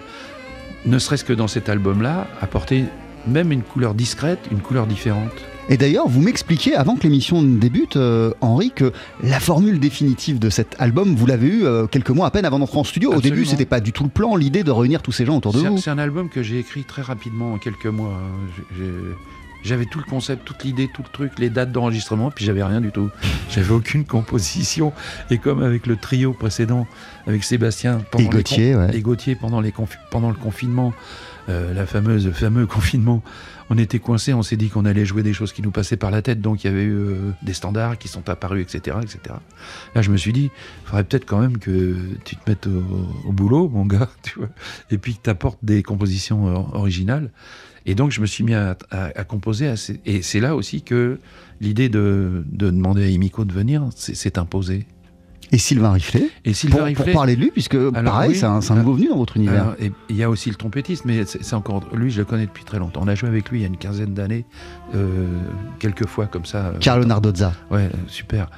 [0.85, 2.85] ne serait-ce que dans cet album-là apporter
[3.27, 5.31] même une couleur discrète, une couleur différente.
[5.69, 8.91] Et d'ailleurs, vous m'expliquiez avant que l'émission ne débute, euh, Henri, que
[9.23, 12.57] la formule définitive de cet album, vous l'avez eu euh, quelques mois à peine avant
[12.57, 13.13] d'entrer en studio.
[13.13, 15.53] Au début, c'était pas du tout le plan, l'idée de réunir tous ces gens autour
[15.53, 15.77] de vous.
[15.77, 18.19] c'est un album que j'ai écrit très rapidement en quelques mois.
[18.75, 18.85] J'ai-
[19.63, 22.81] J'avais tout le concept, toute l'idée, tout le truc, les dates d'enregistrement, puis j'avais rien
[22.81, 23.09] du tout.
[23.49, 24.93] J'avais aucune composition.
[25.29, 26.87] Et comme avec le trio précédent,
[27.27, 28.95] avec Sébastien pendant Et les Gauthier, ouais.
[28.95, 29.73] et Gauthier pendant, les
[30.09, 30.93] pendant le confinement,
[31.49, 33.21] euh, la fameuse, le fameux confinement,
[33.69, 36.11] on était coincés, on s'est dit qu'on allait jouer des choses qui nous passaient par
[36.11, 39.35] la tête, donc il y avait eu euh, des standards qui sont apparus, etc., etc.
[39.95, 40.51] Là, je me suis dit,
[40.83, 41.95] il faudrait peut-être quand même que
[42.25, 42.83] tu te mettes au,
[43.25, 44.49] au boulot, mon gars, tu vois,
[44.91, 47.31] et puis que tu apportes des compositions euh, originales.
[47.85, 50.55] Et donc, je me suis mis à, à- à composer, à ces- et c'est là
[50.55, 51.19] aussi que
[51.61, 54.85] l'idée de, de demander à Imiko de venir s'est imposée.
[55.53, 58.45] Et Sylvain Riflet, Et Sylvain pour, Riflet- pour parler de lui, puisque pareil, oui, c'est
[58.45, 59.75] un, euh, nouveau venu dans votre univers.
[60.09, 62.79] il y a aussi le trompettiste, mais c'est encore lui, je le connais depuis très
[62.79, 63.01] longtemps.
[63.03, 64.45] On a joué avec lui il y a une quinzaine d'années,
[64.95, 65.27] euh,
[65.79, 66.67] quelques fois comme ça.
[66.67, 67.51] euh, Carlo Nardozza.
[67.69, 68.49] Ouais, super.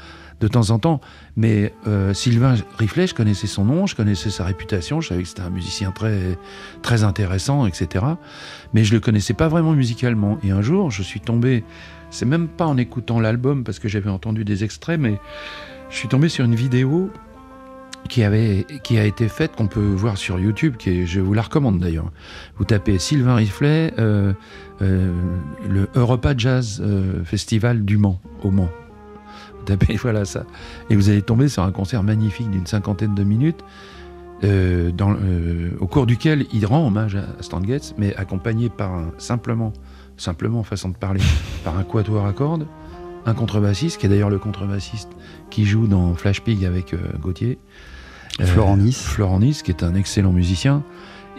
[0.44, 1.00] De temps en temps.
[1.38, 5.30] Mais euh, Sylvain Riflet, je connaissais son nom, je connaissais sa réputation, je savais que
[5.30, 6.38] c'était un musicien très,
[6.82, 8.04] très intéressant, etc.
[8.74, 10.38] Mais je le connaissais pas vraiment musicalement.
[10.44, 11.64] Et un jour, je suis tombé,
[12.10, 15.18] c'est même pas en écoutant l'album, parce que j'avais entendu des extraits, mais
[15.90, 17.10] je suis tombé sur une vidéo
[18.10, 21.44] qui, avait, qui a été faite, qu'on peut voir sur YouTube, qui je vous la
[21.44, 22.12] recommande d'ailleurs.
[22.58, 24.34] Vous tapez Sylvain Riflet, euh,
[24.82, 25.14] euh,
[25.70, 26.84] le Europa Jazz
[27.24, 28.70] Festival du Mans, au Mans.
[29.66, 30.46] Tapez, voilà ça.
[30.90, 33.64] Et vous allez tomber sur un concert magnifique d'une cinquantaine de minutes,
[34.44, 38.94] euh, dans, euh, au cours duquel il rend hommage à Stan Getz, mais accompagné par
[38.94, 39.72] un, simplement,
[40.18, 41.22] simplement, façon de parler,
[41.64, 42.68] par un quatuor à cordes,
[43.26, 45.10] un contrebassiste, qui est d'ailleurs le contrebassiste
[45.50, 47.58] qui joue dans Flash Pig avec euh, Gauthier.
[48.42, 49.02] Florent Nice.
[49.04, 50.84] Florent Nice, qui est un excellent musicien,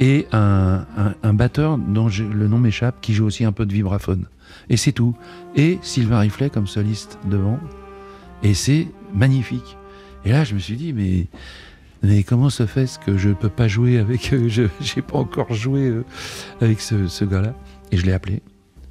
[0.01, 3.66] et un, un- un batteur dont je- le nom m'échappe, qui joue aussi un peu
[3.66, 4.27] de vibraphone.
[4.70, 5.14] Et c'est tout.
[5.57, 7.59] Et Sylvain Riflet comme soliste devant.
[8.45, 9.76] Et c'est magnifique.
[10.24, 11.26] Et là, je me suis dit, mais,
[12.03, 14.32] mais comment se fait-ce que je ne peux pas jouer avec.
[14.32, 14.62] euh, je
[14.97, 16.05] n'ai pas encore joué euh,
[16.61, 17.55] avec ce, gars-là?
[17.90, 18.42] Et je l'ai appelé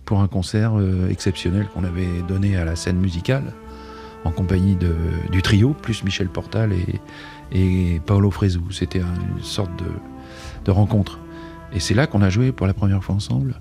[0.06, 3.54] pour un concert euh, exceptionnel qu'on avait donné à la scène musicale,
[4.26, 4.78] en compagnie
[5.32, 6.72] du trio, plus Michel Portal
[7.54, 8.60] et, Paolo Fresu.
[8.72, 9.72] C'était un- une sorte
[10.66, 11.20] de rencontre.
[11.74, 13.60] Et c'est là qu'on a joué pour la première fois ensemble.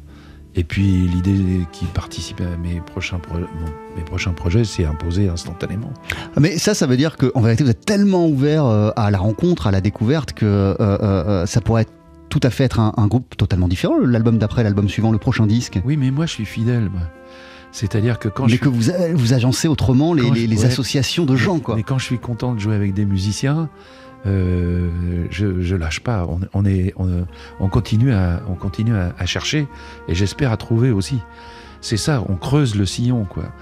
[0.55, 5.29] Et puis l'idée qui participe à mes prochains, pro- mon- mes prochains projets, c'est imposé
[5.29, 5.91] instantanément.
[6.39, 9.67] Mais ça, ça veut dire qu'en vérité, vous êtes tellement ouvert euh, à la rencontre,
[9.67, 11.93] à la découverte, que euh, euh, ça pourrait être-
[12.29, 15.47] tout à fait être un, un groupe totalement différent, l'album d'après, l'album suivant, le prochain
[15.47, 15.81] disque.
[15.85, 16.91] Oui, mais moi je suis fidèle.
[17.75, 18.91] C'est-à-dire que quand mais je que suis...
[18.93, 20.67] vous, vous agencez autrement les, Quand les- je- les ouais.
[20.67, 21.77] associations de gens, quoi.
[21.77, 23.71] Mais quand je suis content de jouer avec des musiciens,
[24.27, 24.89] euh,
[25.31, 26.27] je, je lâche pas.
[26.29, 27.27] On, on est, on,
[27.61, 29.67] on continue à, on continue à chercher
[30.09, 31.19] et j'espère à trouver aussi.
[31.81, 33.53] C'est ça, on creuse le sillon, quoi.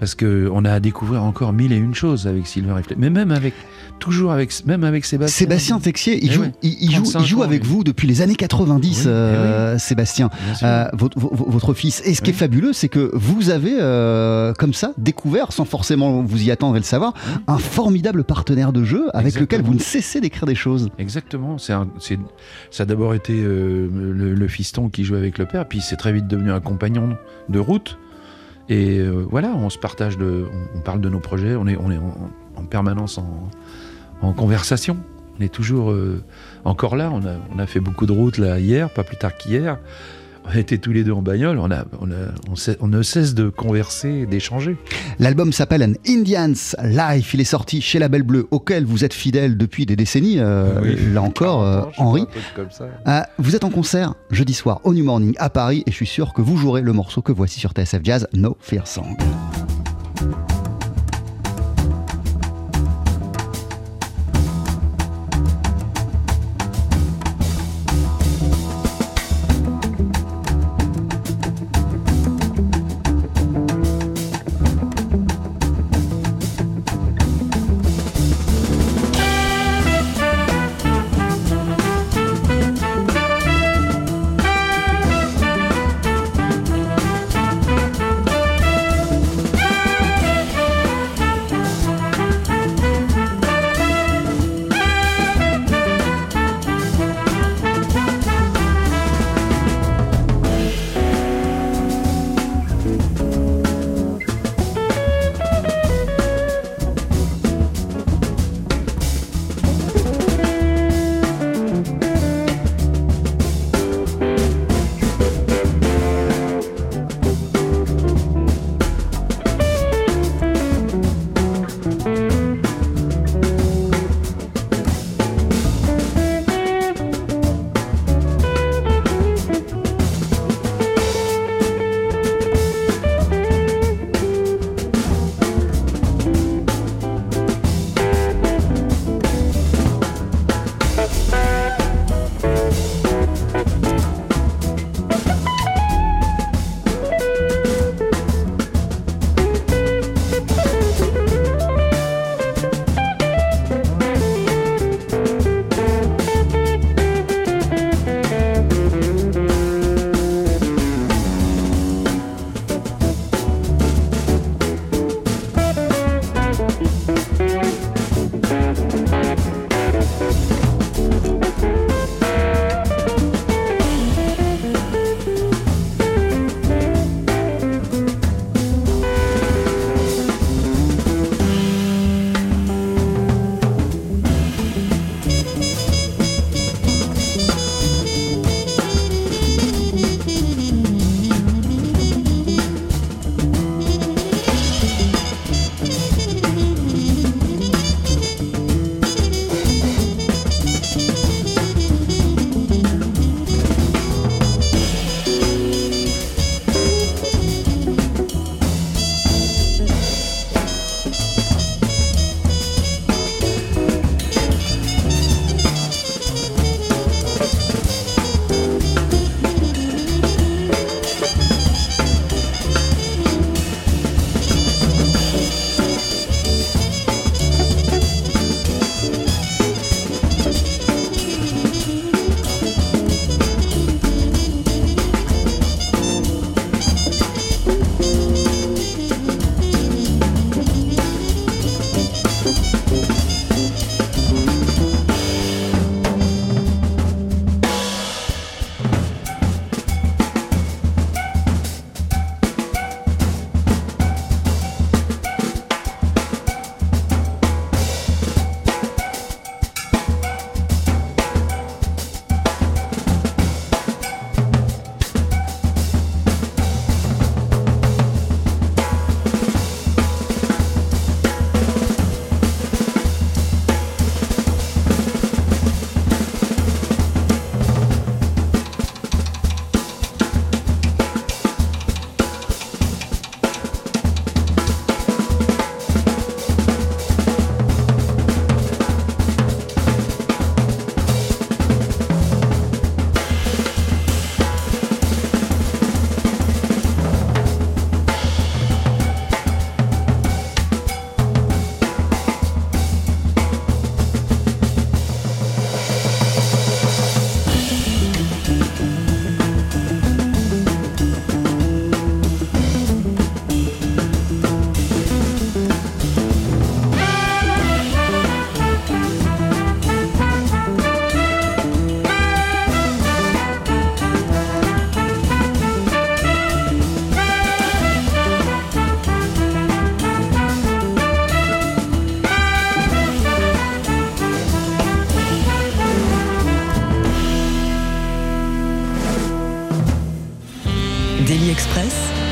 [0.00, 2.96] Parce que on a à découvrir encore mille et une choses avec Sylvain Riflet.
[2.98, 3.52] Mais même avec,
[3.98, 5.38] toujours avec, même avec Sébastien.
[5.46, 6.52] Sébastien Texier, il Eh joue, ouais.
[6.62, 9.08] il, il joue, 35 il joue ans, avec vous depuis les années 90, Oui, eh
[9.08, 10.66] euh, Sébastien, Bien sûr.
[10.66, 12.00] euh, votre, vo- votre fils.
[12.06, 16.22] Et ce qui est fabuleux, c'est que vous avez, euh, comme ça, découvert, sans forcément
[16.22, 17.12] vous y attendre et le savoir,
[17.46, 20.88] un formidable partenaire de jeu avec lequel vous ne cessez d'écrire des choses.
[20.98, 21.56] Exactement.
[21.68, 21.88] Un-
[22.70, 26.12] ça a d'abord été le, le fiston qui jouait avec le père, puis c'est très
[26.14, 27.18] vite devenu un compagnon
[27.50, 27.98] de route.
[28.70, 30.46] Et euh, voilà, on se partage, de,
[30.76, 31.90] on, parle de nos projets, on est, en,
[32.56, 33.18] en permanence
[34.22, 34.96] en, conversation.
[35.38, 36.22] On est toujours euh,
[36.64, 37.10] encore là.
[37.12, 39.78] On a, a fait beaucoup de routes là hier, pas plus tard qu'hier.
[40.44, 41.58] On était tous les deux en bagnole.
[41.58, 42.14] On, a, on, a,
[42.50, 44.76] on, sait- on ne cesse de converser, d'échanger.
[45.18, 47.34] L'album s'appelle An Indian's Life.
[47.34, 50.36] Il est sorti chez La Belle Bleue, auquel vous êtes fidèle depuis des décennies.
[50.38, 52.26] euh, là encore, euh, 40 ans, je sais Henri.
[53.06, 56.06] Euh, vous êtes en concert jeudi soir au New Morning à Paris et je suis
[56.06, 59.16] sûr que vous jouerez le morceau que voici sur TSF Jazz, No Fear Song.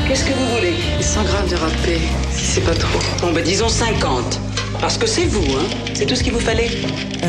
[0.07, 0.73] Qu'est-ce que vous voulez?
[1.01, 1.99] 100 grammes de râpé,
[2.31, 2.99] si c'est pas trop.
[3.21, 4.39] Bon, bah disons 50.
[4.79, 6.69] Parce que c'est vous, hein C'est tout ce qu'il vous fallait
[7.23, 7.27] Euh,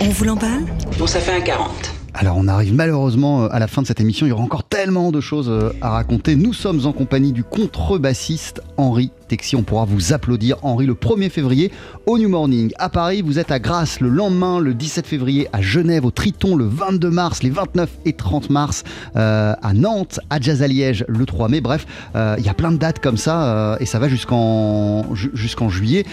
[0.00, 0.64] on vous l'emballe?
[0.98, 1.91] Bon, ça fait un 40.
[2.14, 4.64] Alors on arrive malheureusement euh, à la fin de cette émission, il y aura encore
[4.64, 6.36] tellement de choses euh, à raconter.
[6.36, 9.56] Nous sommes en compagnie du contrebassiste Henri Texier.
[9.58, 11.72] On pourra vous applaudir Henri le 1er février
[12.04, 12.70] au New Morning.
[12.78, 16.54] À Paris, vous êtes à Grasse le lendemain, le 17 février, à Genève au Triton
[16.54, 18.84] le 22 mars, les 29 et 30 mars
[19.16, 21.62] euh, à Nantes, à Jazz à Liège le 3 mai.
[21.62, 25.70] Bref, il y a plein de dates comme ça et ça va jusqu'en ju- jusqu'en
[25.70, 26.04] juillet.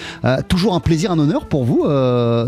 [0.47, 1.83] Toujours un plaisir, un honneur pour vous,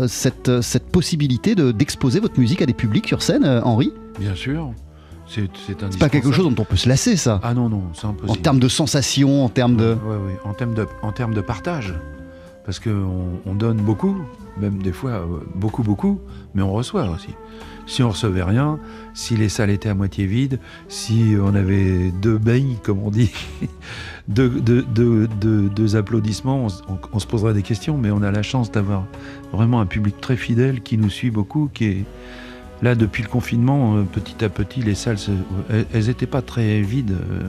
[0.08, 4.34] cette, cette possibilité de- d'exposer votre musique à des publics sur scène, euh, Henri Bien
[4.34, 4.70] sûr.
[5.26, 5.48] C'est
[5.98, 7.40] pas quelque chose dont on peut se lasser, ça.
[7.42, 8.42] Ah non, non, c'est En impossible.
[8.42, 9.94] termes de sensations, en termes de.
[9.94, 11.94] Ouais, ouais, En termes de, en termes de partage.
[12.66, 14.14] Parce qu'on on donne beaucoup,
[14.60, 15.24] même des fois euh,
[15.54, 16.20] beaucoup, beaucoup,
[16.54, 17.30] mais on reçoit aussi.
[17.86, 18.78] Si on recevait rien,
[19.14, 23.32] si les salles étaient à moitié vides, si on avait deux beignes, comme on dit,
[24.28, 28.10] deux, deux- deux- deux- deux applaudissements, on, se- on- on se poserait des questions, mais
[28.12, 29.06] on a la chance d'avoir
[29.52, 32.04] vraiment un public très fidèle qui nous suit beaucoup, qui est
[32.82, 35.30] là depuis le confinement, euh, petit à petit, les salles, se-
[35.92, 37.48] elles n'étaient pas très vides euh,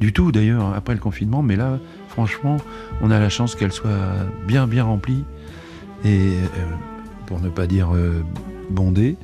[0.00, 2.58] du tout d'ailleurs après le confinement, mais là, franchement,
[3.00, 3.90] on a la chance qu'elles soient
[4.46, 5.24] bien, bien remplies
[6.04, 6.74] et euh,
[7.26, 8.22] pour ne pas dire euh,
[8.70, 9.16] bondées.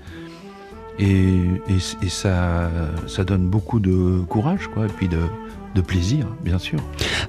[0.99, 1.29] Et,
[1.69, 2.71] et- et ça,
[3.09, 5.19] ça donne beaucoup de courage, quoi, et puis de,
[5.75, 6.79] de plaisir, bien sûr.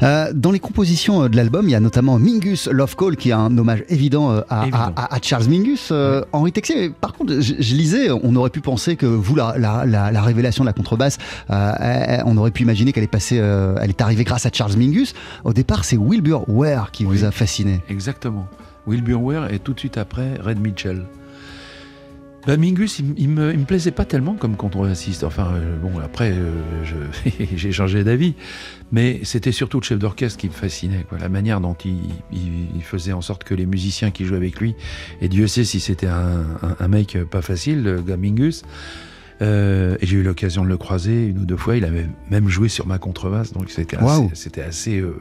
[0.04, 3.30] Euh, dans les compositions euh, de l'album, il y a notamment Mingus Love Call, qui
[3.30, 4.78] est un hommage évident, euh, à, Évident.
[4.96, 5.90] à- à Charles Mingus.
[5.92, 9.56] Euh, Henri Texier, par contre, je, je lisais, on aurait pu penser que vous, la,
[9.58, 11.18] la- la- la révélation de la contrebasse,
[11.50, 14.76] euh, euh, on aurait pu imaginer qu'elle est passée, elle est arrivée grâce à Charles
[14.78, 15.14] Mingus.
[15.44, 17.82] Au départ, c'est Wilbur Ware qui vous a fasciné.
[17.90, 18.48] Exactement.
[18.88, 21.06] Wilbur Ware et tout de suite après Red Mitchell.
[22.48, 25.24] Bah, Mingus, il, me, il me plaisait pas tellement comme contrebassiste.
[25.24, 26.52] Enfin, euh, bon, après, euh,
[27.56, 28.36] j'ai changé d'avis.
[28.92, 31.06] Mais c'était surtout le chef d'orchestre qui me fascinait.
[31.10, 31.18] Quoi.
[31.18, 31.98] La manière dont il,
[32.32, 34.76] il- il faisait en sorte que les musiciens qui jouaient avec lui,
[35.22, 38.62] et Dieu sait si c'était un, un- un mec pas facile, le gars Mingus.
[39.42, 41.76] Euh, et j'ai eu l'occasion de le croiser une ou deux fois.
[41.76, 45.16] Il avait même joué sur ma contrebasse, donc c'était assez, assez euh,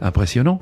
[0.00, 0.60] impressionnant.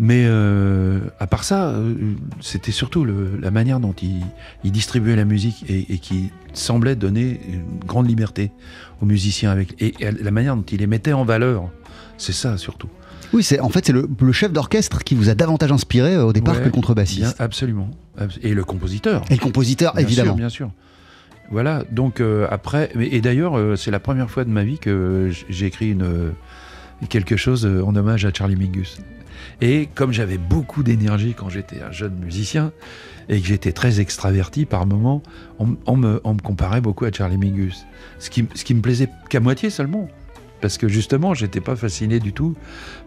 [0.00, 1.94] Mais euh, à part ça, euh,
[2.40, 4.22] c'était surtout le- la manière dont il,
[4.64, 8.50] il distribuait la musique et, et qui semblait donner une grande liberté
[9.00, 11.70] aux musiciens avec et, et la manière dont il les mettait en valeur.
[12.18, 12.88] C'est ça surtout.
[13.32, 16.24] Oui, c'est en fait c'est le, le chef d'orchestre qui vous a davantage inspiré euh,
[16.24, 17.20] au départ Ouais, que le contrebassiste.
[17.20, 17.90] Bien, absolument.
[18.18, 19.22] Abs- Et le compositeur.
[19.30, 20.30] Et le compositeur, Bien évidemment.
[20.30, 20.70] sûr, bien sûr.
[21.50, 25.66] Voilà, donc euh, après, et d'ailleurs, c'est la première fois de ma vie que j'ai
[25.66, 26.32] écrit une,
[27.08, 28.96] quelque chose en hommage à Charlie Mingus.
[29.60, 32.72] Et comme j'avais beaucoup d'énergie quand j'étais un jeune musicien,
[33.28, 35.22] et que j'étais très extraverti par moments,
[35.58, 37.86] on, me, comparait beaucoup à Charlie Mingus.
[38.18, 40.08] Ce qui, ce qui me plaisait qu'à moitié seulement.
[40.64, 42.54] Parce que justement, j'étais pas fasciné du tout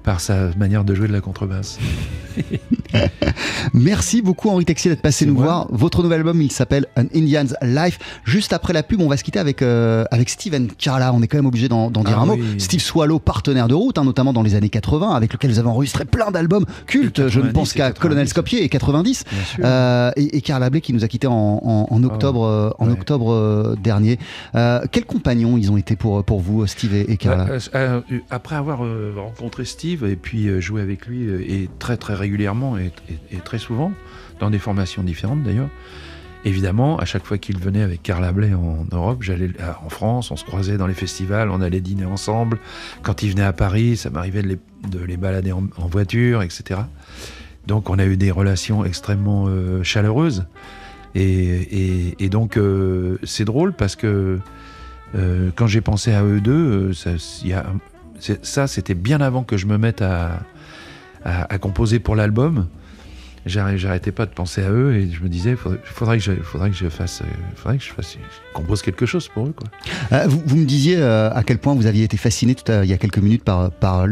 [0.03, 1.80] par sa manière de jouer de la contrebasse.
[3.74, 5.43] Merci beaucoup Henri Texier d'être passé nous moi.
[5.43, 5.68] voir.
[5.72, 7.97] Votre nouvel album, il s'appelle An Indian's Life.
[8.26, 11.14] Juste après la pub, on va se quitter avec, euh, avec Steven Carla.
[11.14, 12.38] On est quand même obligé d'en d'en dire Ah un mot.
[12.60, 15.68] Steve Swallow, partenaire de route, hein, notamment dans les années 80, avec lequel vous avez
[15.68, 17.28] enregistré plein d'albums cultes.
[17.28, 17.99] Je ne 90 pense qu'à 90.
[18.01, 19.24] Colonel Skopje et 90.
[19.32, 19.64] Bien sûr.
[19.66, 22.86] Euh, et, et Carla Bley qui nous a quittés en, en- en octobre, euh, en
[22.88, 22.93] ouais.
[22.93, 24.20] octobre euh, dernier.
[24.55, 28.02] Euh, quels compagnons ils ont été pour, pour vous, Steve et, et Carla Euh, euh,
[28.12, 28.80] euh, après avoir
[29.16, 32.91] rencontré Steve et puis joué avec lui et très très régulièrement et,
[33.43, 33.91] très souvent
[34.39, 35.70] dans des formations différentes d'ailleurs.
[36.45, 39.50] Évidemment, à chaque fois qu'il venait avec Carla Bley en Europe, j'allais
[39.84, 42.60] en France, on se croisait dans les festivals, on allait dîner ensemble.
[43.02, 44.58] Quand il venait à Paris, ça m'arrivait de les,
[44.89, 46.82] de les balader en, voiture, etc.
[47.66, 49.48] Donc on a eu des relations extrêmement
[49.84, 50.45] chaleureuses.
[51.16, 52.58] Et, donc
[53.24, 54.39] c'est drôle parce que
[55.16, 57.12] euh, quand j'ai pensé à eux deux, euh, ça,
[57.43, 57.66] il y a-
[58.20, 60.39] c'est- ça, c'était bien avant que je me mette à,
[61.26, 62.68] à- à composer pour l'album.
[63.45, 66.34] J'arr- J'arrêtais pas de penser à eux et je me disais, faudrait, faudrait que je,
[66.34, 69.53] faudrait que je fasse, euh, faudrait que je fasse, je compose quelque chose pour eux,
[69.55, 69.70] quoi.
[70.12, 72.84] Euh, vous, vous me disiez euh, à quel point vous aviez été fasciné tout à,
[72.84, 74.05] il y a quelques minutes par, par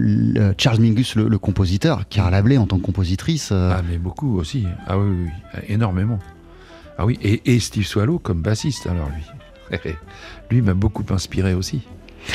[0.58, 3.52] Charles Mingus, le, le compositeur, Carla Bley en tant que compositrice.
[3.52, 4.66] Ah, mais beaucoup aussi.
[4.88, 6.20] Ah oui, oui, oui, énormément.
[6.98, 9.24] Ah oui, et, et Steve Swallow comme bassiste, alors lui.
[10.49, 11.82] Lui m'a beaucoup inspiré aussi,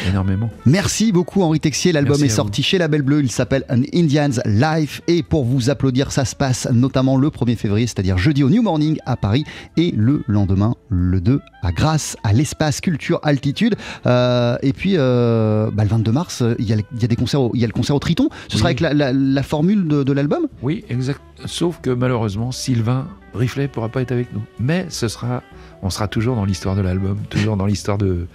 [0.09, 0.51] énormément.
[0.67, 5.03] Merci beaucoup Henri Texier, l'album est sorti chez Label Bleu, il s'appelle An Indian's Life.
[5.09, 8.63] Et pour vous applaudir ça se passe notamment le 1er février, c'est-à-dire jeudi au New
[8.63, 9.45] Morning à Paris
[9.77, 13.77] et le lendemain le 2 à Grasse à l'espace Culture Altitude.
[14.07, 17.17] Euh, et puis euh, bah, le 22 mars il y, a, il y a des
[17.17, 19.43] concerts au, il y a le concert au Triton, ce sera avec la, la- la
[19.43, 20.47] formule de, de l'album?
[20.63, 21.21] Oui, exact.
[21.47, 24.43] Sauf que malheureusement, Sylvain Riflet pourra pas être avec nous.
[24.59, 25.43] Mais ce sera
[25.83, 28.27] on sera toujours dans l'histoire de l'album, toujours dans l'histoire de,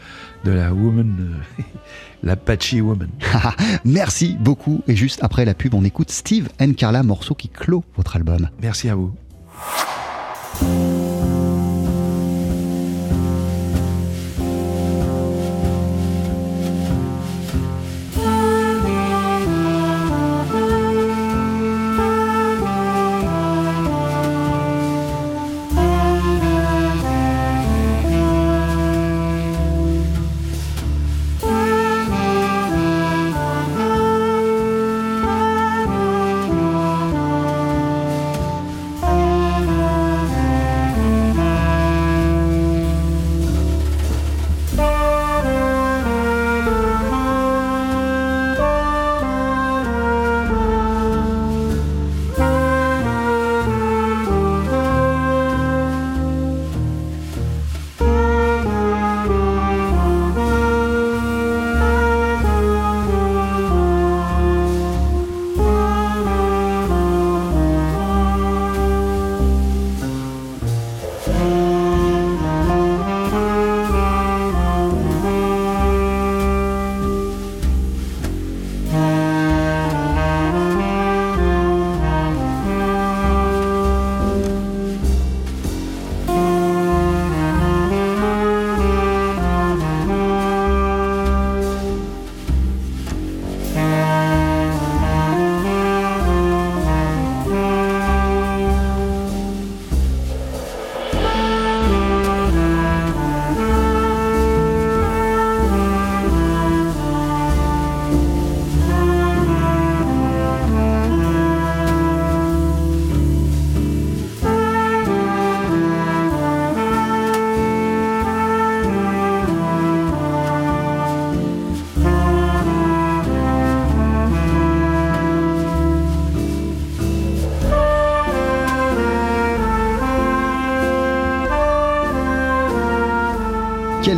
[0.46, 1.64] de la woman, euh,
[2.24, 3.10] la patchy woman.
[3.86, 4.82] Merci beaucoup.
[4.88, 8.50] Et juste après la pub, on écoute Steve and Carla, morceau qui clôt votre album.
[8.62, 9.14] Merci à vous.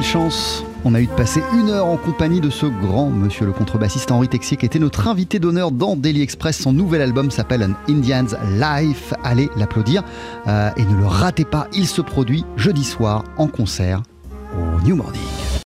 [0.08, 3.52] Chance on a eu de passer une heure en compagnie de ce grand monsieur le
[3.52, 6.60] contrebassiste Henri Texier qui était notre invité d'honneur dans Daily Express.
[6.60, 9.14] Son nouvel album s'appelle An Indian's Life.
[9.26, 10.04] Allez l'applaudir
[10.48, 14.02] euh, et ne le ratez pas, il se produit jeudi soir en concert
[14.56, 15.37] au New Morning.